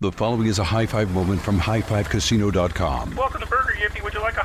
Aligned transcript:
The 0.00 0.12
following 0.12 0.46
is 0.46 0.60
a 0.60 0.64
high 0.64 0.86
five 0.86 1.10
moment 1.10 1.40
from 1.40 1.58
highfivecasino.com. 1.58 3.16
Welcome 3.16 3.40
to 3.40 3.46
Burger 3.48 3.72
Yippee. 3.72 4.00
Would 4.04 4.14
you 4.14 4.20
like 4.20 4.36
a 4.36 4.44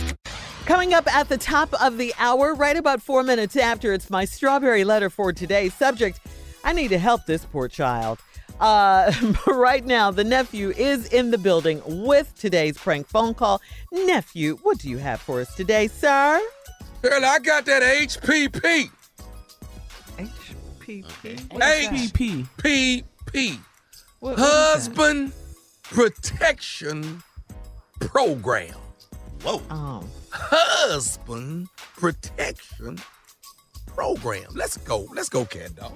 Coming 0.65 0.93
up 0.93 1.13
at 1.13 1.27
the 1.27 1.37
top 1.37 1.73
of 1.81 1.97
the 1.97 2.13
hour, 2.17 2.53
right 2.53 2.77
about 2.77 3.01
four 3.01 3.23
minutes 3.23 3.55
after, 3.55 3.93
it's 3.93 4.09
my 4.09 4.25
strawberry 4.25 4.83
letter 4.83 5.09
for 5.09 5.33
today. 5.33 5.69
Subject 5.69 6.19
I 6.63 6.73
need 6.73 6.89
to 6.89 6.99
help 6.99 7.25
this 7.25 7.45
poor 7.45 7.67
child. 7.67 8.19
Uh, 8.59 9.11
right 9.47 9.85
now, 9.85 10.11
the 10.11 10.23
nephew 10.23 10.69
is 10.69 11.11
in 11.11 11.31
the 11.31 11.37
building 11.37 11.81
with 11.85 12.33
today's 12.37 12.77
prank 12.77 13.07
phone 13.07 13.33
call. 13.33 13.61
Nephew, 13.91 14.57
what 14.61 14.77
do 14.77 14.89
you 14.89 14.97
have 14.97 15.21
for 15.21 15.41
us 15.41 15.55
today, 15.55 15.87
sir? 15.87 16.39
Girl, 17.01 17.25
I 17.25 17.39
got 17.39 17.65
that 17.65 17.81
HPP. 17.81 18.91
HPP? 20.17 22.47
HPP. 23.33 23.59
Husband 24.23 25.33
Protection 25.83 27.23
Program. 27.99 28.75
Whoa. 29.41 29.61
Oh. 29.71 30.05
Husband 30.31 31.67
Protection 31.97 32.97
Program. 33.87 34.45
Let's 34.55 34.77
go. 34.77 35.05
Let's 35.13 35.29
go, 35.29 35.45
cat 35.45 35.75
dog. 35.75 35.95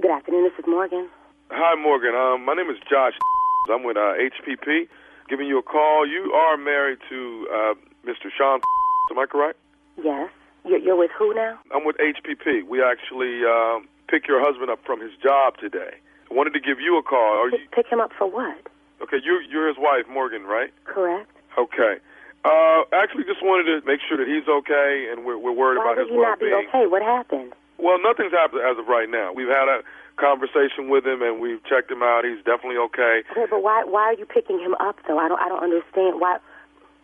Good 0.00 0.10
afternoon. 0.10 0.44
This 0.44 0.58
is 0.58 0.64
Morgan. 0.66 1.08
Hi, 1.50 1.74
Morgan. 1.80 2.14
Um, 2.14 2.44
my 2.44 2.54
name 2.54 2.70
is 2.70 2.78
Josh. 2.90 3.12
I'm 3.72 3.82
with 3.84 3.96
uh, 3.96 4.14
HPP. 4.16 4.88
Giving 5.28 5.46
you 5.46 5.58
a 5.58 5.62
call. 5.62 6.06
You 6.06 6.32
are 6.32 6.56
married 6.56 6.98
to 7.10 7.46
uh, 7.52 7.74
Mr. 8.06 8.30
Sean. 8.36 8.60
Am 9.10 9.18
I 9.18 9.26
correct? 9.26 9.58
Yes. 10.02 10.30
You're, 10.64 10.78
you're 10.78 10.96
with 10.96 11.10
who 11.16 11.34
now? 11.34 11.58
I'm 11.74 11.84
with 11.84 11.96
HPP. 11.96 12.66
We 12.66 12.82
actually 12.82 13.42
um, 13.44 13.88
pick 14.08 14.26
your 14.28 14.40
husband 14.40 14.70
up 14.70 14.80
from 14.84 15.00
his 15.00 15.12
job 15.22 15.54
today. 15.58 15.96
I 16.30 16.34
wanted 16.34 16.54
to 16.54 16.60
give 16.60 16.80
you 16.80 16.98
a 16.98 17.02
call. 17.02 17.18
Are 17.44 17.50
you, 17.50 17.58
Pick 17.72 17.86
him 17.86 18.00
up 18.00 18.10
for 18.16 18.30
what? 18.30 18.56
okay, 19.02 19.18
you, 19.22 19.40
you're 19.50 19.68
his 19.68 19.76
wife, 19.78 20.04
Morgan, 20.10 20.42
right? 20.44 20.70
Correct. 20.84 21.30
Okay. 21.58 21.96
Uh, 22.46 22.86
actually, 22.94 23.24
just 23.26 23.42
wanted 23.42 23.66
to 23.66 23.82
make 23.86 23.98
sure 24.06 24.16
that 24.22 24.30
he's 24.30 24.46
okay, 24.46 25.10
and 25.10 25.26
we're, 25.26 25.34
we're 25.34 25.50
worried 25.50 25.82
Why 25.82 25.98
about 25.98 25.98
his 25.98 26.06
he 26.06 26.14
not 26.14 26.38
be 26.38 26.54
okay? 26.70 26.86
What 26.86 27.02
happened? 27.02 27.52
Well, 27.78 27.98
nothing's 27.98 28.30
happened 28.30 28.62
as 28.62 28.78
of 28.78 28.86
right 28.86 29.10
now. 29.10 29.34
We've 29.34 29.50
had 29.50 29.66
a 29.66 29.82
conversation 30.14 30.88
with 30.88 31.04
him, 31.04 31.22
and 31.26 31.40
we've 31.42 31.58
checked 31.66 31.90
him 31.90 32.06
out. 32.06 32.22
He's 32.24 32.38
definitely 32.46 32.78
okay. 32.94 33.26
Okay, 33.34 33.50
but 33.50 33.62
why 33.66 33.82
why 33.82 34.14
are 34.14 34.14
you 34.14 34.24
picking 34.24 34.60
him 34.62 34.78
up 34.78 34.94
though? 35.10 35.18
I 35.18 35.26
don't 35.26 35.40
I 35.42 35.48
don't 35.48 35.62
understand 35.62 36.20
why. 36.22 36.38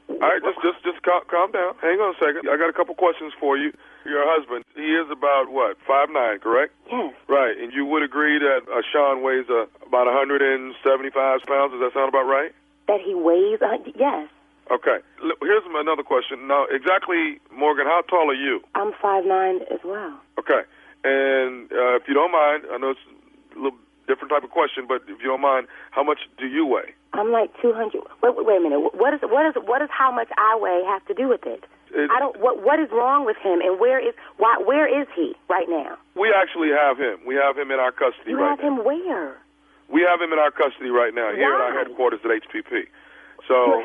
All 0.08 0.19
right, 0.19 0.42
just 0.42 0.62
just 0.62 0.78
just 0.86 1.02
calm, 1.02 1.22
calm 1.26 1.50
down. 1.50 1.75
Hang 1.82 1.98
on 1.98 2.14
a 2.14 2.19
second. 2.22 2.47
I 2.47 2.56
got 2.56 2.70
a 2.70 2.72
couple 2.72 2.94
questions 2.94 3.32
for 3.41 3.58
you. 3.58 3.75
Your 4.06 4.22
husband, 4.22 4.64
he 4.75 4.94
is 4.94 5.10
about 5.10 5.50
what 5.50 5.76
five 5.86 6.06
nine, 6.10 6.38
correct? 6.38 6.72
Yes. 6.91 7.14
Right, 7.26 7.58
and 7.58 7.72
you 7.72 7.84
would 7.86 8.02
agree 8.02 8.38
that 8.38 8.62
uh, 8.70 8.82
Sean 8.92 9.22
weighs 9.22 9.50
uh, 9.50 9.66
about 9.86 10.06
175 10.06 11.42
pounds. 11.42 11.72
Does 11.72 11.81
that 11.81 11.92
sound 11.94 12.08
about 12.08 12.31
right? 12.31 12.54
That 12.86 13.00
he 13.00 13.14
weighs? 13.14 13.60
Uh, 13.62 13.78
yes. 13.94 14.28
Okay. 14.71 14.99
Here's 15.41 15.62
another 15.67 16.03
question. 16.03 16.47
Now, 16.47 16.67
exactly, 16.71 17.41
Morgan, 17.55 17.87
how 17.87 18.03
tall 18.09 18.31
are 18.31 18.34
you? 18.34 18.61
I'm 18.75 18.93
five 19.00 19.25
nine 19.25 19.61
as 19.71 19.81
well. 19.84 20.19
Okay. 20.39 20.62
And 21.05 21.71
uh, 21.73 21.97
if 21.97 22.06
you 22.06 22.15
don't 22.15 22.33
mind, 22.33 22.65
I 22.73 22.78
know 22.78 22.91
it's 22.91 23.00
a 23.55 23.59
little 23.59 23.78
different 24.06 24.31
type 24.31 24.45
of 24.45 24.50
question, 24.50 24.87
but 24.87 25.03
if 25.09 25.21
you 25.21 25.28
don't 25.28 25.41
mind, 25.41 25.67
how 25.91 26.03
much 26.03 26.21
do 26.39 26.47
you 26.47 26.67
weigh? 26.67 26.95
I'm 27.12 27.31
like 27.33 27.50
two 27.61 27.73
hundred. 27.73 28.03
Wait, 28.23 28.37
wait, 28.37 28.47
wait 28.47 28.56
a 28.59 28.61
minute. 28.61 28.81
What 28.95 29.12
is 29.15 29.21
what 29.23 29.45
is 29.47 29.55
what 29.67 29.83
is 29.83 29.91
how 29.91 30.11
much 30.12 30.28
I 30.39 30.56
weigh 30.61 30.83
have 30.87 31.05
to 31.06 31.15
do 31.15 31.29
with 31.29 31.44
it? 31.44 31.65
It- 31.93 32.11
I 32.11 32.19
don't. 32.19 32.38
What 32.41 32.62
what 32.62 32.79
is 32.81 32.88
wrong 32.91 33.26
with 33.26 33.37
him? 33.37 33.61
And 33.61 33.79
where 33.79 33.99
is 34.00 34.15
why? 34.38 34.56
Where 34.65 34.88
is 34.88 35.06
he 35.15 35.35
right 35.50 35.69
now? 35.69 35.99
We 36.15 36.32
actually 36.32 36.70
have 36.70 36.97
him. 36.99 37.19
We 37.26 37.35
have 37.35 37.58
him 37.58 37.70
in 37.70 37.79
our 37.79 37.93
custody 37.93 38.31
You 38.31 38.41
right 38.41 38.56
have 38.58 38.61
him 38.61 38.85
where? 38.85 39.37
We 39.93 40.00
have 40.08 40.23
him 40.23 40.32
in 40.32 40.38
our 40.38 40.50
custody 40.50 40.88
right 40.88 41.12
now 41.12 41.35
here 41.35 41.53
at 41.53 41.61
our 41.61 41.75
headquarters 41.76 42.20
at 42.25 42.31
HPP. 42.31 42.88
So, 43.49 43.55
Your. 43.67 43.83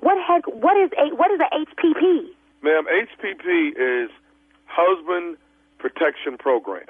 What 0.00 0.18
head? 0.18 0.42
What 0.46 0.76
is 0.76 0.90
a 0.98 1.14
what 1.14 1.30
is 1.30 1.40
a 1.40 1.48
HPP? 1.54 2.32
ma'am, 2.62 2.84
HPP 2.86 3.76
is 3.76 4.10
Husband 4.66 5.36
Protection 5.78 6.36
Program. 6.38 6.86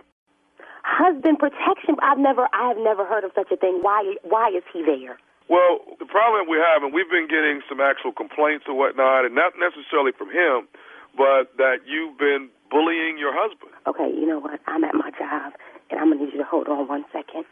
Husband 0.82 1.38
protection. 1.38 1.96
I've 2.02 2.18
never. 2.18 2.48
I 2.52 2.68
have 2.68 2.78
never 2.78 3.04
heard 3.04 3.24
of 3.24 3.32
such 3.34 3.50
a 3.52 3.56
thing. 3.56 3.80
Why? 3.82 4.14
Why 4.22 4.48
is 4.56 4.62
he 4.72 4.82
there? 4.82 5.18
Well, 5.48 5.80
the 5.98 6.04
problem 6.04 6.48
we 6.48 6.58
have, 6.60 6.82
and 6.82 6.92
we've 6.92 7.08
been 7.08 7.26
getting 7.26 7.62
some 7.68 7.80
actual 7.80 8.12
complaints 8.12 8.66
or 8.68 8.74
whatnot, 8.76 9.24
and 9.24 9.34
not 9.34 9.54
necessarily 9.56 10.12
from 10.12 10.28
him, 10.28 10.68
but 11.16 11.56
that 11.56 11.88
you've 11.88 12.18
been 12.18 12.48
bullying 12.70 13.16
your 13.16 13.32
husband. 13.32 13.72
Okay, 13.86 14.12
you 14.12 14.26
know 14.28 14.38
what? 14.40 14.60
I'm 14.66 14.84
at 14.84 14.94
my 14.94 15.10
job, 15.16 15.52
and 15.90 16.00
I'm 16.00 16.12
gonna 16.12 16.24
need 16.24 16.32
you 16.32 16.38
to 16.38 16.44
hold 16.44 16.68
on 16.68 16.86
one 16.86 17.04
second 17.12 17.44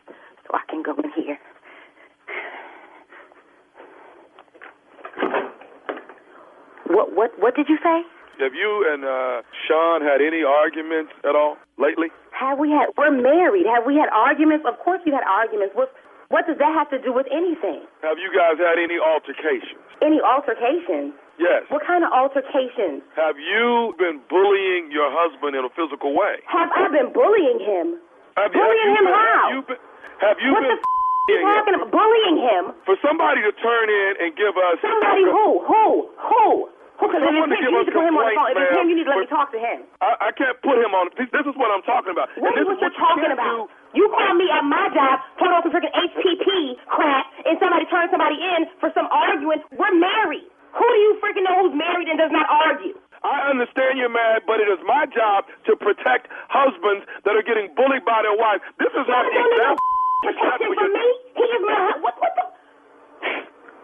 so 0.44 0.52
I 0.52 0.60
can 0.68 0.82
go 0.82 0.92
in 0.96 1.10
here. 1.16 1.38
What 6.96 7.12
what 7.12 7.30
what 7.36 7.52
did 7.52 7.68
you 7.68 7.76
say? 7.84 8.00
Have 8.40 8.56
you 8.56 8.70
and 8.88 9.04
uh, 9.04 9.44
Sean 9.68 10.00
had 10.00 10.24
any 10.24 10.40
arguments 10.40 11.12
at 11.28 11.36
all 11.36 11.60
lately? 11.76 12.08
Have 12.32 12.56
we 12.56 12.72
had? 12.72 12.88
We're 12.96 13.12
married. 13.12 13.68
Have 13.68 13.84
we 13.84 14.00
had 14.00 14.08
arguments? 14.08 14.64
Of 14.64 14.80
course, 14.80 15.04
we 15.04 15.12
had 15.12 15.20
arguments. 15.28 15.76
What 15.76 15.92
what 16.32 16.48
does 16.48 16.56
that 16.56 16.72
have 16.72 16.88
to 16.96 16.98
do 17.04 17.12
with 17.12 17.28
anything? 17.28 17.84
Have 18.00 18.16
you 18.16 18.32
guys 18.32 18.56
had 18.56 18.80
any 18.80 18.96
altercations? 18.96 19.76
Any 20.00 20.24
altercations? 20.24 21.12
Yes. 21.36 21.68
What 21.68 21.84
kind 21.84 22.00
of 22.00 22.08
altercations? 22.16 23.04
Have 23.12 23.36
you 23.36 23.92
been 24.00 24.24
bullying 24.32 24.88
your 24.88 25.12
husband 25.12 25.52
in 25.52 25.68
a 25.68 25.72
physical 25.76 26.16
way? 26.16 26.40
Have 26.48 26.72
I 26.72 26.88
been 26.88 27.12
bullying 27.12 27.60
him? 27.60 28.00
Have 28.40 28.56
bullying 28.56 28.88
have 28.96 29.04
him 29.04 29.04
been, 29.04 29.20
how? 29.20 29.44
Have 29.44 29.52
you 29.52 29.60
been, 29.68 29.80
have 30.24 30.38
you 30.40 30.50
what 30.56 30.64
been 30.64 30.72
the 30.72 30.80
f- 30.80 30.96
you 31.28 31.36
talking 31.44 31.76
about? 31.76 31.92
Bullying 31.92 32.36
him? 32.40 32.64
For 32.88 32.96
somebody 33.04 33.44
to 33.44 33.52
turn 33.60 33.86
in 33.92 34.10
and 34.24 34.28
give 34.32 34.56
us 34.56 34.80
Somebody 34.80 35.28
who? 35.28 35.60
Who? 35.60 36.08
Who? 36.16 36.72
Because 36.96 37.20
if 37.20 37.28
it's 37.28 37.36
him, 37.36 37.60
you 37.60 37.70
need 37.76 37.88
to 37.88 37.94
put 37.94 38.08
him 38.08 38.16
on 38.16 38.24
the 38.24 38.36
phone. 38.36 38.50
If 38.52 38.56
it's 38.56 38.76
him, 38.76 38.86
you 38.88 38.96
need 38.96 39.08
to 39.08 39.12
let 39.12 39.24
me 39.24 39.30
talk 39.30 39.52
to 39.52 39.60
him. 39.60 39.84
I, 40.00 40.28
I 40.28 40.30
can't 40.32 40.56
put 40.64 40.80
him 40.80 40.92
on. 40.96 41.12
This, 41.16 41.28
this 41.28 41.44
is 41.44 41.54
what 41.60 41.68
I'm 41.68 41.84
talking 41.84 42.12
about. 42.16 42.32
What 42.40 42.56
and 42.56 42.64
is 42.64 42.64
this 42.64 42.72
what 42.72 42.80
is 42.80 42.82
you're 42.88 42.96
talking 42.96 43.28
can't 43.28 43.36
about? 43.36 43.68
do. 43.68 44.00
You 44.00 44.04
call 44.12 44.32
me 44.36 44.48
at 44.52 44.64
my 44.64 44.88
job, 44.92 45.20
turn 45.40 45.52
on 45.52 45.60
some 45.64 45.72
freaking 45.72 45.92
HPP 45.92 46.80
crap, 46.88 47.24
and 47.48 47.56
somebody 47.60 47.84
turns 47.88 48.12
somebody 48.12 48.36
in 48.40 48.68
for 48.80 48.92
some 48.96 49.08
arguing. 49.12 49.60
We're 49.76 49.96
married. 49.96 50.48
Who 50.76 50.84
do 50.84 50.98
you 51.00 51.12
freaking 51.20 51.44
know 51.48 51.64
who's 51.64 51.76
married 51.76 52.08
and 52.08 52.20
does 52.20 52.32
not 52.32 52.44
argue? 52.48 52.96
I 53.24 53.48
understand 53.48 53.96
you're 53.96 54.12
mad, 54.12 54.44
but 54.46 54.60
it 54.60 54.68
is 54.68 54.78
my 54.84 55.08
job 55.08 55.48
to 55.66 55.74
protect 55.76 56.28
husbands 56.52 57.08
that 57.24 57.32
are 57.34 57.42
getting 57.42 57.72
bullied 57.74 58.04
by 58.04 58.20
their 58.22 58.36
wives. 58.36 58.60
This 58.78 58.92
is 58.92 59.06
not 59.08 59.24
the 59.24 59.40
example. 59.40 59.84
Protection 60.22 60.70
from 60.76 60.92
me? 60.92 61.08
He 61.36 61.44
is 61.44 61.62
my 61.64 61.96
what? 62.04 62.16
What 62.20 62.32
the? 62.36 62.45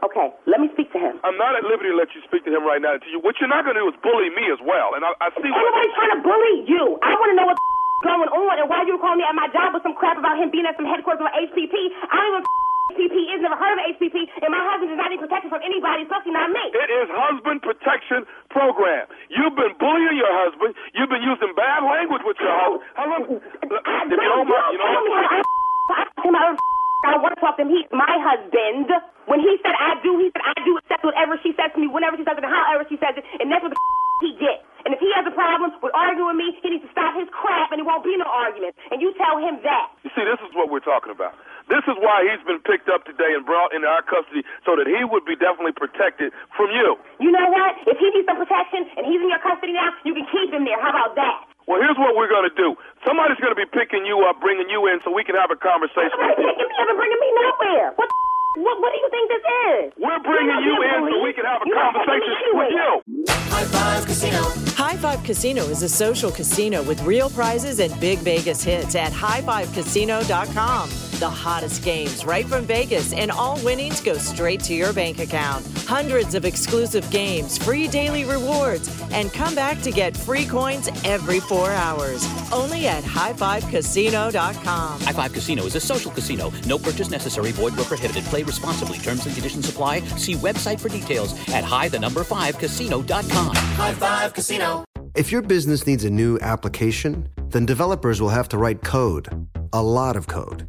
Okay, 0.02 0.34
let 0.50 0.58
me 0.58 0.66
speak 0.74 0.90
to 0.90 0.98
him. 0.98 1.14
I'm 1.22 1.38
not 1.38 1.54
at 1.54 1.62
liberty 1.62 1.94
to 1.94 1.98
let 1.98 2.10
you 2.10 2.26
speak 2.26 2.42
to 2.42 2.50
him 2.50 2.66
right 2.66 2.82
now. 2.82 2.98
To 2.98 3.06
you, 3.06 3.22
what 3.22 3.38
you're 3.38 3.46
not 3.50 3.62
going 3.62 3.78
to 3.78 3.86
do 3.86 3.88
is 3.88 3.94
bully 4.02 4.34
me 4.34 4.50
as 4.50 4.58
well. 4.58 4.98
And 4.98 5.06
I, 5.06 5.14
I 5.22 5.30
see 5.38 5.46
what. 5.46 5.62
Everybody's 5.62 5.94
trying 5.94 6.14
to 6.18 6.20
bully 6.26 6.56
you. 6.66 6.84
I 7.06 7.14
want 7.14 7.30
to 7.30 7.36
know 7.38 7.46
what's 7.46 7.62
going 8.02 8.26
on 8.34 8.54
and 8.58 8.66
why 8.66 8.82
you 8.82 8.98
were 8.98 9.02
calling 9.02 9.22
me 9.22 9.26
at 9.26 9.38
my 9.38 9.46
job 9.54 9.70
with 9.70 9.86
some 9.86 9.94
crap 9.94 10.18
about 10.18 10.42
him 10.42 10.50
being 10.50 10.66
at 10.66 10.74
some 10.74 10.90
headquarters 10.90 11.22
of 11.22 11.30
HPP. 11.30 11.70
I 12.10 12.18
don't 12.18 12.34
even 12.34 12.42
know 12.42 12.50
what 12.50 12.98
HPP 12.98 13.14
is. 13.30 13.38
Never 13.46 13.54
heard 13.54 13.78
of 13.78 13.86
HPP, 13.94 14.16
and 14.42 14.50
my 14.50 14.62
husband 14.74 14.90
is 14.90 14.98
not 14.98 15.14
even 15.14 15.22
protected 15.22 15.54
from 15.54 15.62
anybody, 15.62 16.02
especially 16.02 16.34
not 16.34 16.50
me. 16.50 16.66
It 16.74 16.90
is 16.90 17.06
husband 17.14 17.62
protection 17.62 18.26
program. 18.50 19.06
You've 19.30 19.54
been 19.54 19.78
bullying 19.78 20.18
your 20.18 20.34
husband. 20.34 20.74
You've 20.98 21.14
been 21.14 21.22
using 21.22 21.54
bad 21.54 21.86
language 21.86 22.26
with 22.26 22.42
your 22.42 22.50
husband. 22.50 22.82
How 22.98 23.06
long? 23.06 23.22
I 23.22 24.10
If 24.10 24.18
you 24.18 24.18
don't 24.18 24.50
you 24.50 24.78
know 24.82 24.90
tell 24.90 25.06
me 25.06 25.14
how 25.14 25.30
I 25.30 25.46
I 25.94 26.26
him 26.26 26.34
out 26.34 26.58
of 26.58 26.58
I 27.02 27.18
want 27.18 27.34
to 27.34 27.40
talk 27.42 27.58
to 27.58 27.66
him. 27.66 27.70
He's 27.70 27.86
my 27.90 28.14
husband. 28.22 28.86
When 29.26 29.42
he 29.42 29.58
said 29.62 29.74
I 29.74 29.98
do, 30.02 30.18
he 30.22 30.30
said 30.30 30.42
I 30.42 30.54
do 30.62 30.78
accept 30.78 31.02
whatever 31.02 31.38
she 31.42 31.50
says 31.58 31.74
to 31.74 31.78
me, 31.78 31.90
whenever 31.90 32.14
she 32.14 32.22
says 32.22 32.38
it, 32.38 32.44
and 32.46 32.50
however 32.50 32.86
she 32.86 32.98
says 32.98 33.18
it, 33.18 33.24
and 33.42 33.50
that's 33.50 33.62
what 33.62 33.74
the 33.74 33.78
he 34.22 34.38
gets. 34.38 34.62
And 34.86 34.94
if 34.94 34.98
he 35.02 35.10
has 35.14 35.26
a 35.26 35.34
problem 35.34 35.74
with 35.78 35.94
arguing 35.94 36.34
with 36.34 36.38
me, 36.38 36.48
he 36.62 36.74
needs 36.74 36.86
to 36.86 36.90
stop 36.90 37.14
his 37.14 37.30
crap, 37.30 37.70
and 37.70 37.78
it 37.78 37.86
won't 37.86 38.02
be 38.02 38.14
no 38.18 38.26
argument. 38.26 38.74
And 38.90 38.98
you 39.02 39.14
tell 39.14 39.38
him 39.38 39.62
that. 39.62 39.94
You 40.02 40.10
see, 40.14 40.26
this 40.26 40.38
is 40.42 40.50
what 40.54 40.70
we're 40.70 40.82
talking 40.82 41.14
about. 41.14 41.38
This 41.70 41.86
is 41.86 41.94
why 42.02 42.26
he's 42.26 42.42
been 42.42 42.58
picked 42.66 42.90
up 42.90 43.06
today 43.06 43.30
and 43.34 43.46
brought 43.46 43.70
into 43.70 43.86
our 43.86 44.02
custody 44.02 44.42
so 44.66 44.74
that 44.74 44.90
he 44.90 45.06
would 45.06 45.22
be 45.22 45.38
definitely 45.38 45.74
protected 45.74 46.34
from 46.58 46.74
you. 46.74 46.98
You 47.22 47.30
know 47.30 47.46
what? 47.50 47.78
If 47.86 47.98
he 47.98 48.10
needs 48.10 48.26
some 48.26 48.42
protection 48.42 48.82
and 48.98 49.06
he's 49.06 49.22
in 49.22 49.30
your 49.30 49.42
custody 49.42 49.74
now, 49.78 49.94
you 50.02 50.14
can 50.18 50.26
keep 50.34 50.50
him 50.50 50.66
there. 50.66 50.78
How 50.82 50.90
about 50.90 51.14
that? 51.14 51.51
Well, 51.66 51.80
here's 51.80 51.98
what 51.98 52.16
we're 52.16 52.28
going 52.30 52.48
to 52.48 52.54
do. 52.58 52.74
Somebody's 53.06 53.38
going 53.38 53.54
to 53.54 53.60
be 53.60 53.66
picking 53.70 54.04
you 54.06 54.24
up, 54.26 54.40
bringing 54.40 54.68
you 54.68 54.86
in 54.90 54.98
so 55.04 55.12
we 55.14 55.22
can 55.22 55.34
have 55.34 55.50
a 55.50 55.56
conversation. 55.58 56.10
Somebody 56.10 56.42
picking 56.42 56.68
me 56.68 56.74
up 56.78 56.88
and 56.90 56.98
bringing 56.98 57.20
me 57.22 57.30
nowhere. 57.38 57.92
What? 57.96 58.08
The 58.08 58.14
what, 58.62 58.78
what 58.80 58.92
do 58.92 58.98
you 58.98 59.08
think 59.10 59.30
this 59.30 59.40
is? 59.40 59.92
We're 59.98 60.20
bringing 60.20 60.60
you 60.60 60.82
in 60.82 61.08
so 61.10 61.22
we 61.22 61.32
can 61.32 61.46
have 61.46 61.62
a 61.62 61.64
You're 61.66 61.80
conversation 61.80 62.34
taking 62.36 62.58
with 62.58 62.70
you. 62.70 63.02
High 63.48 63.64
Five 63.64 64.04
Casino. 64.04 64.42
High 64.76 64.96
Five 64.96 65.24
Casino 65.24 65.62
is 65.64 65.82
a 65.82 65.88
social 65.88 66.30
casino 66.30 66.82
with 66.82 67.02
real 67.02 67.30
prizes 67.30 67.78
and 67.80 67.98
big 67.98 68.18
Vegas 68.18 68.62
hits 68.62 68.94
at 68.94 69.10
highfivecasino.com. 69.12 71.11
The 71.22 71.30
hottest 71.30 71.84
games 71.84 72.24
right 72.24 72.44
from 72.44 72.64
Vegas, 72.64 73.12
and 73.12 73.30
all 73.30 73.56
winnings 73.62 74.00
go 74.00 74.14
straight 74.14 74.58
to 74.64 74.74
your 74.74 74.92
bank 74.92 75.20
account. 75.20 75.64
Hundreds 75.86 76.34
of 76.34 76.44
exclusive 76.44 77.08
games, 77.12 77.56
free 77.58 77.86
daily 77.86 78.24
rewards, 78.24 78.90
and 79.12 79.32
come 79.32 79.54
back 79.54 79.80
to 79.82 79.92
get 79.92 80.16
free 80.16 80.44
coins 80.44 80.88
every 81.04 81.38
four 81.38 81.70
hours. 81.70 82.26
Only 82.52 82.88
at 82.88 83.04
highfivecasino.com. 83.04 85.00
High 85.00 85.12
Five 85.12 85.32
Casino 85.32 85.62
is 85.64 85.76
a 85.76 85.80
social 85.80 86.10
casino. 86.10 86.52
No 86.66 86.76
purchase 86.76 87.08
necessary. 87.08 87.52
Void 87.52 87.76
where 87.76 87.86
prohibited. 87.86 88.24
Play 88.24 88.42
responsibly. 88.42 88.98
Terms 88.98 89.24
and 89.24 89.32
conditions 89.32 89.70
apply. 89.70 90.00
See 90.18 90.34
website 90.34 90.80
for 90.80 90.88
details 90.88 91.34
at 91.50 91.62
high 91.62 91.86
the 91.86 92.00
number 92.00 92.24
five 92.24 92.58
casino.com. 92.58 93.54
High 93.54 93.94
Five 93.94 94.34
Casino. 94.34 94.84
If 95.14 95.30
your 95.30 95.42
business 95.42 95.86
needs 95.86 96.04
a 96.04 96.10
new 96.10 96.40
application, 96.40 97.28
then 97.50 97.64
developers 97.64 98.20
will 98.20 98.30
have 98.30 98.48
to 98.48 98.58
write 98.58 98.82
code, 98.82 99.46
a 99.72 99.80
lot 99.80 100.16
of 100.16 100.26
code. 100.26 100.68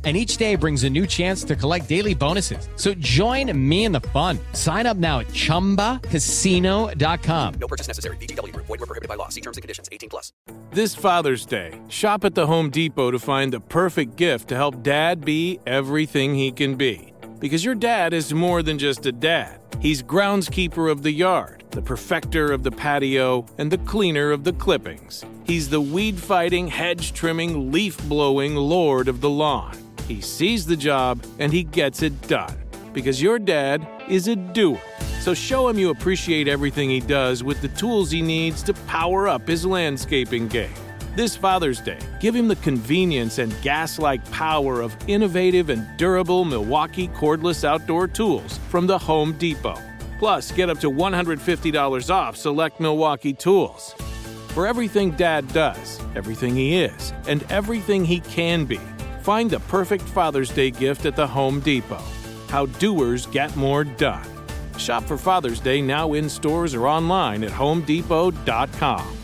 And 0.03 0.17
each 0.17 0.37
day 0.37 0.55
brings 0.55 0.83
a 0.83 0.89
new 0.89 1.05
chance 1.05 1.43
to 1.43 1.55
collect 1.55 1.87
daily 1.87 2.15
bonuses. 2.15 2.67
So 2.75 2.95
join 2.95 3.55
me 3.55 3.85
in 3.85 3.91
the 3.91 4.01
fun. 4.01 4.39
Sign 4.53 4.87
up 4.87 4.97
now 4.97 5.19
at 5.19 5.27
chumbacasino.com. 5.27 7.53
No 7.59 7.67
purchase 7.67 7.87
necessary. 7.87 8.17
VGW 8.17 8.51
Group. 8.51 8.65
Void 8.65 8.79
were 8.79 8.87
prohibited 8.87 9.09
by 9.09 9.15
law. 9.15 9.29
See 9.29 9.41
terms 9.41 9.57
and 9.57 9.61
conditions. 9.61 9.89
18 9.91 10.09
plus. 10.09 10.33
This 10.71 10.95
Father's 10.95 11.45
Day, 11.45 11.79
shop 11.89 12.25
at 12.25 12.33
the 12.33 12.47
Home 12.47 12.71
Depot 12.71 13.11
to 13.11 13.19
find 13.19 13.53
the 13.53 13.59
perfect 13.59 14.15
gift 14.15 14.47
to 14.49 14.55
help 14.55 14.81
dad 14.81 15.23
be 15.23 15.59
everything 15.67 16.33
he 16.33 16.51
can 16.51 16.73
be. 16.75 17.13
Because 17.39 17.63
your 17.63 17.75
dad 17.75 18.13
is 18.13 18.33
more 18.33 18.63
than 18.63 18.79
just 18.79 19.05
a 19.05 19.11
dad. 19.11 19.61
He's 19.79 20.03
groundskeeper 20.03 20.91
of 20.91 21.01
the 21.01 21.11
yard, 21.11 21.63
the 21.71 21.81
perfecter 21.81 22.51
of 22.51 22.63
the 22.63 22.71
patio, 22.71 23.45
and 23.57 23.71
the 23.71 23.79
cleaner 23.79 24.31
of 24.31 24.43
the 24.43 24.53
clippings. 24.53 25.25
He's 25.43 25.69
the 25.69 25.81
weed 25.81 26.19
fighting, 26.19 26.67
hedge 26.67 27.13
trimming, 27.13 27.71
leaf 27.71 27.97
blowing 28.07 28.55
lord 28.55 29.07
of 29.07 29.21
the 29.21 29.29
lawn. 29.29 29.75
He 30.07 30.21
sees 30.21 30.65
the 30.65 30.75
job 30.75 31.23
and 31.39 31.51
he 31.51 31.63
gets 31.63 32.01
it 32.01 32.19
done. 32.27 32.57
Because 32.93 33.21
your 33.21 33.39
dad 33.39 33.87
is 34.09 34.27
a 34.27 34.35
doer. 34.35 34.81
So 35.21 35.33
show 35.33 35.67
him 35.67 35.77
you 35.77 35.91
appreciate 35.91 36.47
everything 36.47 36.89
he 36.89 36.99
does 36.99 37.43
with 37.43 37.61
the 37.61 37.67
tools 37.69 38.11
he 38.11 38.21
needs 38.21 38.63
to 38.63 38.73
power 38.73 39.27
up 39.27 39.47
his 39.47 39.65
landscaping 39.65 40.47
game. 40.47 40.73
This 41.15 41.35
Father's 41.35 41.81
Day, 41.81 41.99
give 42.21 42.33
him 42.33 42.47
the 42.47 42.55
convenience 42.57 43.37
and 43.37 43.53
gas 43.61 43.99
like 43.99 44.23
power 44.31 44.81
of 44.81 44.95
innovative 45.07 45.69
and 45.69 45.85
durable 45.97 46.45
Milwaukee 46.45 47.09
cordless 47.09 47.65
outdoor 47.65 48.07
tools 48.07 48.59
from 48.69 48.87
the 48.87 48.97
Home 48.97 49.33
Depot. 49.33 49.77
Plus, 50.19 50.51
get 50.51 50.69
up 50.69 50.79
to 50.79 50.89
$150 50.89 52.09
off 52.09 52.37
select 52.37 52.79
Milwaukee 52.79 53.33
tools. 53.33 53.93
For 54.49 54.65
everything 54.65 55.11
Dad 55.11 55.47
does, 55.53 55.99
everything 56.15 56.55
he 56.55 56.81
is, 56.81 57.13
and 57.27 57.43
everything 57.51 58.05
he 58.05 58.21
can 58.21 58.65
be, 58.65 58.79
find 59.21 59.49
the 59.49 59.59
perfect 59.61 60.03
Father's 60.03 60.49
Day 60.49 60.71
gift 60.71 61.05
at 61.05 61.15
the 61.15 61.27
Home 61.27 61.59
Depot. 61.59 62.03
How 62.49 62.65
doers 62.65 63.27
get 63.27 63.55
more 63.55 63.83
done. 63.83 64.27
Shop 64.77 65.03
for 65.03 65.17
Father's 65.17 65.59
Day 65.59 65.81
now 65.81 66.13
in 66.13 66.27
stores 66.27 66.73
or 66.73 66.87
online 66.87 67.43
at 67.43 67.51
homedepot.com. 67.51 69.17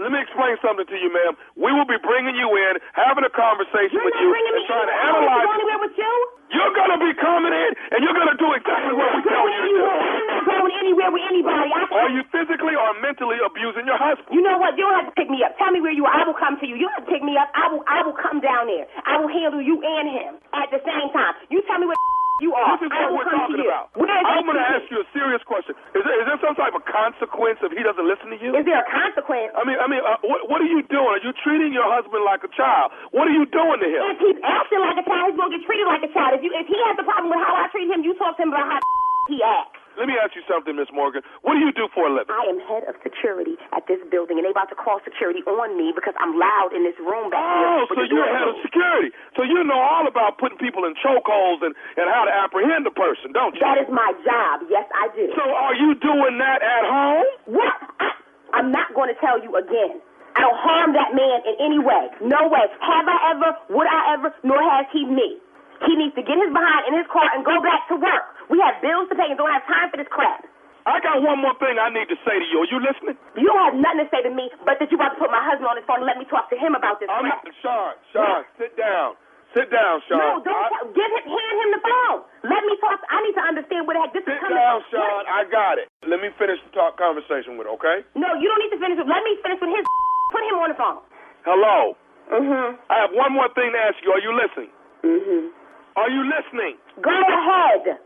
Let 0.00 0.16
me 0.16 0.18
explain 0.24 0.56
something 0.64 0.88
to 0.88 0.96
you, 0.96 1.12
ma'am. 1.12 1.36
We 1.60 1.76
will 1.76 1.84
be 1.84 2.00
bringing 2.00 2.32
you 2.32 2.48
in, 2.48 2.80
having 2.96 3.20
a 3.20 3.28
conversation 3.36 4.00
with 4.00 4.16
you, 4.16 4.32
and 4.32 4.64
trying 4.64 4.88
to 4.88 4.96
analyze. 4.96 5.44
Going 5.44 5.60
anywhere 5.60 5.80
with 5.84 5.96
you? 6.00 6.14
You're 6.56 6.72
gonna 6.72 6.98
be 6.98 7.12
coming 7.20 7.52
in, 7.52 7.70
and 7.92 7.98
you're 8.00 8.16
gonna 8.16 8.40
do 8.40 8.48
exactly 8.56 8.96
what 8.96 9.12
we 9.12 9.20
tell 9.28 9.44
you 9.44 9.60
to 9.60 9.70
do. 9.70 9.84
I'm 9.86 10.26
not 10.26 10.44
going 10.48 10.72
anywhere 10.80 11.10
with 11.12 11.24
anybody. 11.28 11.68
I 11.68 11.84
Are 12.00 12.10
you 12.16 12.24
physically 12.32 12.74
or 12.74 12.90
mentally 13.04 13.38
abusing 13.44 13.84
your 13.84 14.00
husband? 14.00 14.32
You 14.32 14.40
know 14.40 14.56
what? 14.56 14.74
You 14.80 14.88
don't 14.88 15.04
have 15.04 15.12
to 15.12 15.16
pick 15.20 15.28
me 15.28 15.44
up. 15.44 15.49
Where 15.90 15.98
you. 15.98 16.06
I 16.06 16.22
will 16.22 16.38
come 16.38 16.54
to 16.62 16.66
you. 16.70 16.78
You 16.78 16.86
have 16.94 17.02
to 17.02 17.10
pick 17.10 17.18
me 17.18 17.34
up. 17.34 17.50
I 17.50 17.66
will. 17.66 17.82
I 17.90 18.06
will 18.06 18.14
come 18.14 18.38
down 18.38 18.70
there. 18.70 18.86
I 19.02 19.18
will 19.18 19.26
handle 19.26 19.58
you 19.58 19.82
and 19.82 20.06
him 20.06 20.38
at 20.54 20.70
the 20.70 20.78
same 20.86 21.10
time. 21.10 21.34
You 21.50 21.66
tell 21.66 21.82
me 21.82 21.90
what 21.90 21.98
you 22.46 22.54
are. 22.54 22.78
This 22.78 22.86
is 22.86 22.94
I 22.94 23.10
what 23.10 23.10
will 23.10 23.18
we're 23.18 23.34
come 23.34 23.50
to 23.50 23.58
talking 23.58 23.66
about. 23.66 23.90
I'm 23.98 24.46
going 24.46 24.54
to 24.54 24.68
ask 24.70 24.86
you 24.86 25.02
a 25.02 25.08
serious 25.10 25.42
question. 25.42 25.74
Is 25.98 26.06
there, 26.06 26.14
is 26.22 26.30
there 26.30 26.38
some 26.46 26.54
type 26.54 26.78
of 26.78 26.86
consequence 26.86 27.58
if 27.66 27.74
he 27.74 27.82
doesn't 27.82 28.06
listen 28.06 28.30
to 28.30 28.38
you? 28.38 28.54
Is 28.54 28.62
there 28.70 28.78
a 28.78 28.86
consequence? 28.86 29.50
I 29.58 29.66
mean, 29.66 29.82
I 29.82 29.90
mean, 29.90 29.98
uh, 30.06 30.22
what, 30.22 30.46
what 30.46 30.62
are 30.62 30.70
you 30.70 30.86
doing? 30.86 31.10
Are 31.10 31.24
you 31.26 31.34
treating 31.42 31.74
your 31.74 31.90
husband 31.90 32.22
like 32.22 32.46
a 32.46 32.52
child? 32.54 32.94
What 33.10 33.26
are 33.26 33.34
you 33.34 33.50
doing 33.50 33.82
to 33.82 33.88
him? 33.90 34.02
If 34.14 34.22
he's 34.22 34.38
acting 34.46 34.78
like 34.86 34.94
a 34.94 35.06
child, 35.10 35.34
he's 35.34 35.38
gonna 35.42 35.58
get 35.58 35.66
treated 35.66 35.90
like 35.90 36.06
a 36.06 36.12
child. 36.14 36.38
If 36.38 36.46
you, 36.46 36.54
if 36.54 36.70
he 36.70 36.78
has 36.86 36.94
a 37.02 37.06
problem 37.06 37.34
with 37.34 37.42
how 37.42 37.58
I 37.58 37.66
treat 37.74 37.90
him, 37.90 38.06
you 38.06 38.14
talk 38.14 38.38
to 38.38 38.46
him 38.46 38.54
about 38.54 38.78
how 38.78 38.80
he 39.34 39.42
acts. 39.42 39.79
Let 40.00 40.08
me 40.08 40.16
ask 40.16 40.32
you 40.32 40.40
something, 40.48 40.72
Miss 40.80 40.88
Morgan. 40.96 41.20
What 41.44 41.60
do 41.60 41.60
you 41.60 41.76
do 41.76 41.84
for 41.92 42.08
a 42.08 42.12
living? 42.12 42.32
I 42.32 42.48
am 42.48 42.56
head 42.64 42.88
of 42.88 42.96
security 43.04 43.60
at 43.76 43.84
this 43.84 44.00
building, 44.08 44.40
and 44.40 44.48
they 44.48 44.54
about 44.56 44.72
to 44.72 44.78
call 44.80 44.96
security 45.04 45.44
on 45.44 45.76
me 45.76 45.92
because 45.92 46.16
I'm 46.16 46.40
loud 46.40 46.72
in 46.72 46.88
this 46.88 46.96
room 47.04 47.28
back 47.28 47.44
here. 47.44 47.68
Oh, 47.68 47.84
so 47.92 48.00
you're 48.08 48.24
head 48.24 48.48
of 48.48 48.56
security. 48.64 49.12
So 49.36 49.44
you 49.44 49.60
know 49.60 49.76
all 49.76 50.08
about 50.08 50.40
putting 50.40 50.56
people 50.56 50.88
in 50.88 50.96
chokeholds 51.04 51.60
and, 51.60 51.76
and 52.00 52.08
how 52.08 52.24
to 52.24 52.32
apprehend 52.32 52.88
a 52.88 52.94
person, 52.96 53.36
don't 53.36 53.52
you? 53.52 53.60
That 53.60 53.76
is 53.76 53.92
my 53.92 54.08
job. 54.24 54.64
Yes, 54.72 54.88
I 54.96 55.12
do. 55.12 55.36
So 55.36 55.44
are 55.44 55.76
you 55.76 55.92
doing 56.00 56.40
that 56.40 56.64
at 56.64 56.82
home? 56.88 57.60
What? 57.60 57.76
I, 58.00 58.08
I'm 58.56 58.72
not 58.72 58.96
going 58.96 59.12
to 59.12 59.18
tell 59.20 59.36
you 59.36 59.52
again. 59.52 60.00
I 60.32 60.48
don't 60.48 60.60
harm 60.64 60.96
that 60.96 61.12
man 61.12 61.44
in 61.44 61.60
any 61.60 61.76
way. 61.76 62.08
No 62.24 62.48
way. 62.48 62.72
Have 62.80 63.04
I 63.04 63.36
ever? 63.36 63.52
Would 63.76 63.84
I 63.84 64.16
ever? 64.16 64.32
Nor 64.48 64.64
has 64.64 64.88
he 64.96 65.04
me. 65.04 65.44
He 65.84 65.92
needs 65.96 66.16
to 66.16 66.24
get 66.24 66.40
his 66.40 66.52
behind 66.52 66.88
in 66.88 66.96
his 66.96 67.08
car 67.12 67.28
and 67.36 67.44
go 67.44 67.60
back 67.60 67.84
to 67.92 68.00
work. 68.00 68.39
We 68.50 68.58
have 68.60 68.82
bills 68.82 69.06
to 69.08 69.14
pay 69.14 69.30
and 69.30 69.38
don't 69.38 69.50
have 69.54 69.64
time 69.70 69.88
for 69.94 69.96
this 69.96 70.10
crap. 70.10 70.42
I 70.88 70.98
got 71.04 71.20
one 71.22 71.38
more 71.38 71.54
thing 71.60 71.76
I 71.78 71.92
need 71.92 72.08
to 72.10 72.18
say 72.24 72.34
to 72.40 72.46
you. 72.50 72.64
Are 72.64 72.70
you 72.72 72.80
listening? 72.82 73.14
You 73.38 73.46
don't 73.46 73.62
have 73.62 73.76
nothing 73.78 74.02
to 74.04 74.08
say 74.10 74.24
to 74.26 74.32
me, 74.32 74.48
but 74.64 74.80
that 74.80 74.88
you 74.90 74.96
about 74.98 75.14
to 75.14 75.20
put 75.20 75.28
my 75.30 75.38
husband 75.44 75.68
on 75.68 75.76
his 75.76 75.84
phone 75.86 76.02
and 76.02 76.08
let 76.08 76.16
me 76.18 76.24
talk 76.26 76.48
to 76.50 76.56
him 76.58 76.72
about 76.74 76.98
this 76.98 77.06
I'm 77.12 77.22
crap. 77.28 77.44
not, 77.46 77.54
Sean, 77.62 77.92
Sean, 78.10 78.40
sit 78.58 78.74
down. 78.80 79.14
Sit 79.54 79.66
down, 79.70 79.98
Sean. 80.08 80.18
No, 80.18 80.28
don't 80.46 80.56
I- 80.56 80.88
give 80.94 81.10
him, 81.10 81.24
hand 81.30 81.54
him 81.62 81.70
the 81.74 81.82
phone. 81.84 82.18
Let 82.48 82.62
me 82.64 82.74
talk. 82.80 83.02
I 83.12 83.18
need 83.28 83.34
to 83.36 83.44
understand 83.44 83.82
where 83.86 83.98
the 83.98 84.02
heck 84.08 84.14
this 84.16 84.24
Sit 84.24 84.34
is 84.34 84.40
coming 84.40 84.56
Sit 84.56 84.62
down, 84.62 84.78
from. 84.88 84.98
Sean. 85.04 85.22
I 85.28 85.40
got 85.50 85.74
it. 85.78 85.86
Let 86.08 86.18
me 86.24 86.30
finish 86.40 86.58
the 86.64 86.70
talk 86.72 86.96
conversation 86.96 87.58
with, 87.60 87.68
okay? 87.76 88.02
No, 88.16 88.32
you 88.38 88.46
don't 88.48 88.62
need 88.62 88.74
to 88.74 88.80
finish 88.80 88.96
it. 88.98 89.06
Let 89.06 89.20
me 89.26 89.36
finish 89.44 89.60
with 89.60 89.70
his. 89.74 89.84
Put 90.34 90.42
him 90.48 90.56
on 90.64 90.70
the 90.72 90.78
phone. 90.80 91.02
Hello. 91.44 91.98
Mm-hmm. 92.30 92.78
I 92.88 92.96
have 93.04 93.10
one 93.12 93.34
more 93.34 93.50
thing 93.58 93.74
to 93.74 93.78
ask 93.84 93.98
you. 94.06 94.14
Are 94.14 94.22
you 94.22 94.32
listening? 94.32 94.70
Mm-hmm. 95.02 95.50
Are 95.98 96.10
you 96.10 96.22
listening? 96.24 96.78
Go 97.02 97.10
ahead. 97.10 97.98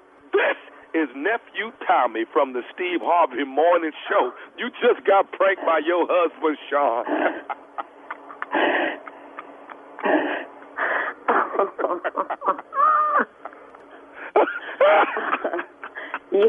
This 1.05 1.11
is 1.11 1.17
nephew 1.23 1.71
Tommy 1.87 2.25
from 2.33 2.55
the 2.55 2.63
Steve 2.73 3.01
Harvey 3.03 3.45
Morning 3.45 3.91
Show. 4.09 4.33
You 4.57 4.71
just 4.81 5.07
got 5.07 5.31
pranked 5.33 5.61
by 5.67 5.81
your 5.85 6.07
husband, 6.09 6.57
Sean. 6.71 7.05
You, 16.33 16.49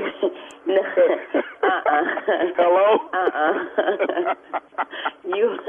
no, 0.68 0.82
uh-uh. 1.64 2.04
Hello? 2.56 2.98
Uh-uh. 3.14 4.36
you, 5.36 5.60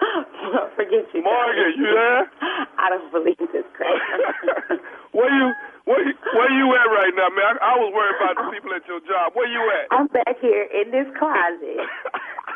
forget 0.76 1.04
you. 1.14 1.22
Morgan, 1.22 1.72
you 1.76 1.88
there? 1.92 2.24
I 2.82 2.90
don't 2.90 3.10
believe 3.12 3.38
this 3.52 3.66
crap. 3.76 3.96
Where 5.16 5.32
you 5.32 5.48
where 5.88 6.02
you 6.04 6.12
where 6.36 6.52
you 6.52 6.66
at 6.76 6.88
right 6.92 7.14
now, 7.16 7.32
man? 7.32 7.56
I, 7.64 7.72
I 7.72 7.74
was 7.80 7.88
worried 7.96 8.20
about 8.20 8.36
the 8.36 8.46
people 8.52 8.68
at 8.76 8.84
your 8.84 9.00
job. 9.08 9.32
Where 9.32 9.48
you 9.48 9.64
at? 9.80 9.88
I'm 9.88 10.08
back 10.12 10.36
here 10.44 10.68
in 10.68 10.92
this 10.92 11.08
closet, 11.16 11.80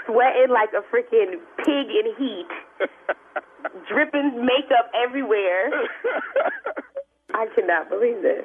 sweating 0.05 0.53
like 0.53 0.69
a 0.77 0.85
freaking 0.93 1.41
pig 1.65 1.87
in 1.89 2.13
heat, 2.21 2.51
dripping 3.89 4.45
makeup 4.45 4.93
everywhere. 4.93 5.73
I 7.33 7.47
cannot 7.57 7.89
believe 7.89 8.21
this. 8.21 8.45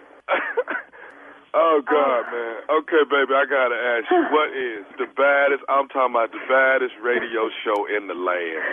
Oh 1.58 1.82
God, 1.88 2.26
oh. 2.28 2.32
man. 2.36 2.56
Okay, 2.84 3.04
baby, 3.10 3.32
I 3.34 3.46
gotta 3.48 3.76
ask 3.80 4.12
you, 4.12 4.24
what 4.30 4.50
is 4.68 4.84
the 5.00 5.06
baddest? 5.16 5.64
I'm 5.70 5.88
talking 5.88 6.12
about 6.12 6.32
the 6.32 6.40
baddest 6.50 6.96
radio 7.02 7.48
show 7.64 7.86
in 7.96 8.08
the 8.08 8.14
land. 8.14 8.66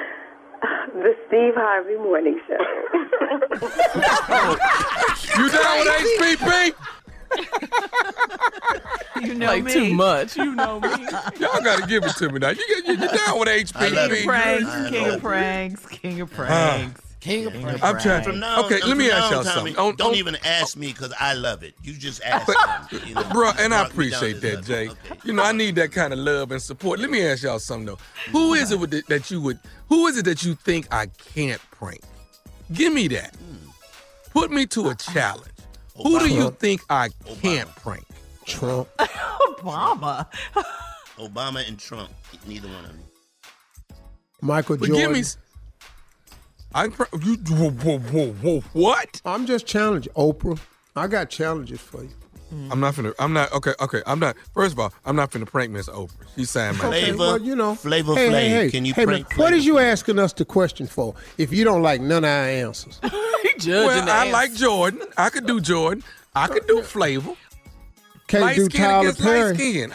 The 0.94 1.14
Steve 1.26 1.54
Harvey 1.56 1.96
Morning 1.96 2.40
Show. 2.46 2.58
You 5.38 5.48
down 5.48 5.78
with 5.78 5.88
HPP? 6.20 6.74
You 9.22 9.34
know 9.34 9.46
like 9.46 9.62
me. 9.64 9.72
too 9.72 9.94
much. 9.94 10.36
You 10.36 10.54
know 10.54 10.78
me. 10.80 10.88
Y'all 11.38 11.62
gotta 11.62 11.86
give 11.86 12.04
it 12.04 12.14
to 12.16 12.28
me 12.28 12.38
now. 12.40 12.50
You 12.50 12.56
get 12.56 12.84
you, 12.86 12.92
you 12.94 13.08
down 13.08 13.38
with 13.38 13.48
HPP? 13.48 13.78
King 13.78 14.10
of 14.10 14.24
pranks, 14.24 14.90
king 14.90 15.06
of 15.06 15.20
pranks, 15.22 15.86
king 15.86 16.20
of 16.20 16.30
pranks. 16.32 17.11
King 17.22 17.46
of 17.46 17.52
pranks. 17.54 17.82
I'm 17.84 17.98
trying- 18.00 18.24
From 18.24 18.40
now, 18.40 18.64
okay, 18.66 18.80
let 18.84 18.96
me 18.96 19.08
ask 19.08 19.30
y'all 19.30 19.38
on, 19.38 19.44
something. 19.44 19.74
Tommy, 19.74 19.88
On- 19.90 19.94
don't 19.96 20.08
on- 20.10 20.14
even 20.16 20.36
ask 20.44 20.76
me 20.76 20.88
because 20.88 21.12
I 21.20 21.34
love 21.34 21.62
it. 21.62 21.74
You 21.82 21.94
just 21.94 22.20
uh, 22.22 22.24
ask 22.24 22.48
me. 22.92 23.00
You 23.06 23.14
know, 23.14 23.22
Bro, 23.32 23.52
and 23.60 23.72
I 23.72 23.82
Rock 23.84 23.96
me 23.96 24.10
down 24.10 24.18
appreciate 24.24 24.40
this 24.40 24.56
that, 24.56 24.64
Jay. 24.64 24.90
You 25.24 25.32
know, 25.32 25.44
I 25.44 25.52
need 25.52 25.76
that 25.76 25.92
kind 25.92 26.12
of 26.12 26.18
love 26.18 26.50
and 26.50 26.60
support. 26.60 26.98
Let 26.98 27.10
me 27.10 27.24
ask 27.24 27.44
y'all 27.44 27.60
something 27.60 27.86
though. 27.86 27.98
Who 28.32 28.54
is 28.54 28.72
it 28.72 28.78
with 28.80 28.90
the, 28.90 29.02
that 29.08 29.30
you 29.30 29.40
would? 29.40 29.60
Who 29.88 30.08
is 30.08 30.16
it 30.18 30.24
that 30.24 30.42
you 30.42 30.56
think 30.56 30.92
I 30.92 31.06
can't 31.06 31.60
prank? 31.70 32.00
Give 32.72 32.92
me 32.92 33.06
that. 33.08 33.36
Hmm. 33.36 33.68
Put 34.32 34.50
me 34.50 34.66
to 34.66 34.88
a 34.88 34.94
challenge. 34.96 35.46
Who 35.96 36.18
do 36.18 36.28
you 36.28 36.50
think 36.50 36.80
I 36.90 37.10
can't 37.40 37.72
prank? 37.76 38.04
Trump, 38.46 38.88
Obama. 38.98 40.26
Obama, 41.18 41.66
and 41.68 41.78
Trump. 41.78 42.10
Neither 42.48 42.66
one 42.66 42.84
of 42.84 42.90
them. 42.90 42.98
Michael 44.40 44.76
But 44.76 44.88
Jordan. 44.88 45.02
give 45.04 45.12
me. 45.12 45.22
S- 46.74 46.74
I 46.74 46.88
pr- 46.88 47.16
you 47.22 47.36
whoa, 47.36 47.70
whoa, 47.70 47.98
whoa, 47.98 48.30
whoa, 48.32 48.60
what? 48.72 49.20
I'm 49.24 49.46
just 49.46 49.66
challenging 49.66 50.12
Oprah. 50.14 50.58
I 50.96 51.06
got 51.06 51.30
challenges 51.30 51.80
for 51.80 52.02
you. 52.02 52.10
I'm 52.70 52.80
not 52.80 52.94
finna. 52.94 53.14
I'm 53.18 53.32
not 53.32 53.50
okay. 53.52 53.72
Okay, 53.80 54.02
I'm 54.06 54.18
not. 54.18 54.36
First 54.52 54.74
of 54.74 54.78
all, 54.78 54.92
I'm 55.06 55.16
not 55.16 55.30
finna 55.30 55.46
prank 55.46 55.70
Miss 55.70 55.88
Oprah. 55.88 56.10
She 56.36 56.44
signed 56.44 56.76
my. 56.76 56.84
Okay, 56.88 57.00
Flavor, 57.04 57.18
well, 57.18 57.40
you 57.40 57.56
know, 57.56 57.74
Flavor 57.74 58.14
hey, 58.14 58.28
Flav. 58.28 58.32
hey, 58.32 58.48
hey, 58.50 58.70
Can 58.70 58.84
you 58.84 58.92
hey, 58.92 59.04
prank 59.06 59.30
man, 59.30 59.38
What 59.38 59.48
Flavor 59.48 59.54
is 59.56 59.64
you 59.64 59.78
asking 59.78 60.18
us 60.18 60.34
the 60.34 60.44
question 60.44 60.86
for? 60.86 61.14
If 61.38 61.50
you 61.50 61.64
don't 61.64 61.80
like 61.80 62.02
none 62.02 62.24
of 62.24 62.28
our 62.28 62.44
answers, 62.44 63.00
Well, 63.66 64.08
I 64.10 64.30
like 64.30 64.52
Jordan. 64.54 65.00
I 65.16 65.30
could 65.30 65.46
do 65.46 65.60
Jordan. 65.62 66.04
I 66.34 66.46
could 66.48 66.66
do 66.66 66.82
Flavor. 66.82 67.32
can't 68.26 68.44
light 68.44 68.56
do 68.56 68.64
skin 68.66 68.80
Tyler 68.82 69.00
against 69.00 69.20
light 69.20 69.26
Perry. 69.32 69.54
skin. 69.54 69.92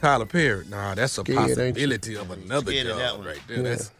Tyler 0.00 0.26
Perry. 0.26 0.64
Nah, 0.68 0.94
that's 0.94 1.18
a 1.18 1.20
Scared, 1.20 1.38
possibility 1.38 2.16
of 2.16 2.30
another 2.32 2.72
Scared 2.72 2.86
of 2.88 2.96
that 2.96 3.14
job 3.16 3.26
right 3.26 3.38
there. 3.46 3.56
Yeah. 3.58 3.62
That's 3.62 3.90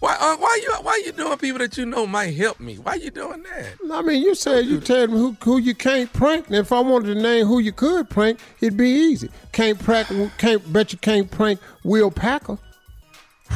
why. 0.00 0.16
Uh, 0.18 0.36
why 0.36 0.60
you? 0.62 0.74
Why 0.82 1.02
you 1.04 1.12
doing 1.12 1.38
people 1.38 1.58
that 1.58 1.76
you 1.76 1.86
know 1.86 2.06
might 2.06 2.34
help 2.34 2.60
me? 2.60 2.76
Why 2.76 2.94
you 2.94 3.10
doing 3.10 3.42
that? 3.42 3.92
I 3.92 4.02
mean, 4.02 4.22
you 4.22 4.34
said 4.34 4.66
you 4.66 4.80
tell 4.80 5.06
me 5.06 5.14
who, 5.14 5.36
who 5.42 5.58
you 5.58 5.74
can't 5.74 6.12
prank. 6.12 6.46
And 6.46 6.56
if 6.56 6.72
I 6.72 6.80
wanted 6.80 7.14
to 7.14 7.20
name 7.20 7.46
who 7.46 7.58
you 7.58 7.72
could 7.72 8.08
prank, 8.08 8.38
it'd 8.60 8.76
be 8.76 8.88
easy. 8.88 9.30
Can't 9.52 9.78
prank. 9.78 10.08
Can't 10.38 10.72
bet 10.72 10.92
you 10.92 10.98
can't 10.98 11.30
prank 11.30 11.60
Will 11.84 12.10
Packer. 12.10 12.58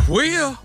Will. 0.08 0.58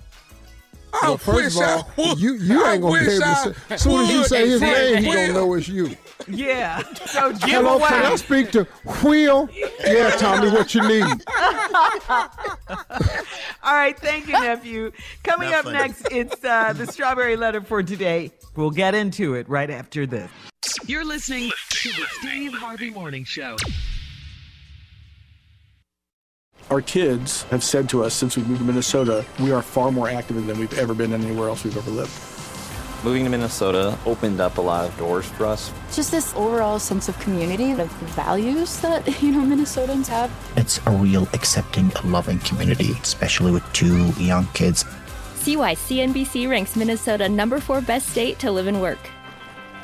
I 0.92 1.00
Well, 1.02 1.18
first 1.18 1.60
of 1.60 1.84
all, 1.96 2.18
you 2.18 2.34
you 2.34 2.64
I 2.64 2.74
ain't 2.74 2.82
gonna 2.82 3.00
be 3.00 3.10
able 3.10 3.20
to 3.20 3.34
say. 3.34 3.74
As 3.74 3.82
soon 3.82 4.00
as 4.00 4.10
you 4.10 4.24
say 4.24 4.48
his 4.48 4.60
name, 4.60 5.02
he 5.02 5.12
gonna 5.12 5.32
know 5.32 5.54
it's 5.54 5.68
you. 5.68 5.96
Yeah. 6.26 6.82
So 7.06 7.30
give 7.32 7.40
Hello, 7.50 7.78
can 7.78 8.04
I 8.04 8.08
away. 8.08 8.16
speak 8.16 8.50
to 8.52 8.66
Will? 9.04 9.48
Yeah, 9.80 10.10
Tommy, 10.10 10.50
what 10.50 10.74
you 10.74 10.86
need? 10.86 11.04
All 13.62 13.74
right, 13.74 13.98
thank 13.98 14.26
you, 14.26 14.32
nephew. 14.32 14.90
Coming 15.22 15.50
Not 15.50 15.58
up 15.60 15.64
funny. 15.66 15.78
next, 15.78 16.08
it's 16.10 16.44
uh, 16.44 16.72
the 16.72 16.86
strawberry 16.86 17.36
letter 17.36 17.60
for 17.60 17.82
today. 17.82 18.30
We'll 18.56 18.70
get 18.70 18.94
into 18.94 19.34
it 19.34 19.48
right 19.48 19.70
after 19.70 20.06
this. 20.06 20.30
You're 20.86 21.04
listening 21.04 21.50
to 21.70 21.88
the 21.90 22.06
Steve 22.20 22.52
Harvey 22.54 22.90
Morning 22.90 23.24
Show. 23.24 23.56
Our 26.70 26.82
kids 26.82 27.44
have 27.44 27.64
said 27.64 27.88
to 27.90 28.04
us 28.04 28.12
since 28.12 28.36
we 28.36 28.42
moved 28.42 28.58
to 28.60 28.66
Minnesota, 28.66 29.24
we 29.40 29.52
are 29.52 29.62
far 29.62 29.90
more 29.90 30.08
active 30.08 30.44
than 30.46 30.58
we've 30.58 30.76
ever 30.78 30.92
been 30.94 31.14
anywhere 31.14 31.48
else 31.48 31.64
we've 31.64 31.76
ever 31.76 31.90
lived. 31.90 32.10
Moving 33.04 33.22
to 33.24 33.30
Minnesota 33.30 33.96
opened 34.06 34.40
up 34.40 34.58
a 34.58 34.60
lot 34.60 34.84
of 34.84 34.96
doors 34.98 35.24
for 35.24 35.46
us. 35.46 35.72
Just 35.92 36.10
this 36.10 36.34
overall 36.34 36.80
sense 36.80 37.08
of 37.08 37.16
community, 37.20 37.70
of 37.70 37.88
values 38.16 38.80
that, 38.80 39.06
you 39.22 39.30
know, 39.30 39.38
Minnesotans 39.38 40.08
have. 40.08 40.32
It's 40.56 40.84
a 40.84 40.90
real 40.90 41.28
accepting, 41.32 41.92
loving 42.04 42.40
community, 42.40 42.90
especially 43.00 43.52
with 43.52 43.62
two 43.72 44.08
young 44.20 44.48
kids. 44.48 44.84
See 45.36 45.56
why 45.56 45.76
CNBC 45.76 46.50
ranks 46.50 46.74
Minnesota 46.74 47.28
number 47.28 47.60
four 47.60 47.80
best 47.80 48.08
state 48.08 48.40
to 48.40 48.50
live 48.50 48.66
and 48.66 48.82
work. 48.82 48.98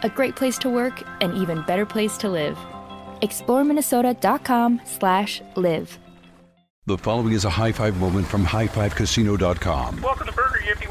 A 0.02 0.08
great 0.08 0.34
place 0.34 0.58
to 0.58 0.68
work, 0.68 1.00
an 1.20 1.36
even 1.36 1.62
better 1.62 1.86
place 1.86 2.16
to 2.18 2.28
live. 2.28 2.58
exploreminnesota.com/live. 3.22 5.98
The 6.86 6.98
following 6.98 7.32
is 7.32 7.46
a 7.46 7.50
high 7.50 7.72
five 7.72 7.96
moment 7.98 8.26
from 8.26 8.44
highfivecasino.com. 8.44 10.02
Welcome 10.02 10.26
to 10.26 10.32
Burger 10.32 10.58
Yippee. 10.64 10.90